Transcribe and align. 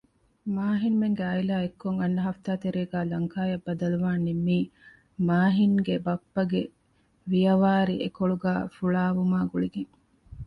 މާހިންމެންގެ 0.55 1.23
އާއިލާ 1.27 1.55
އެއްކޮށް 1.63 1.99
އަންނަ 2.01 2.21
ހަފްތާތެރޭގައި 2.27 3.07
ލަންކާއަށް 3.11 3.63
ބަދަލުވާން 3.65 4.23
ނިންމީ 4.27 4.57
މާހިންގެ 5.27 5.95
ބައްޕަގެ 6.05 6.61
ވިޔަވާރި 7.31 7.95
އެކޮޅުގައި 8.03 8.63
ފުޅާވުމާ 8.75 9.39
ގުޅިގެން 9.51 9.91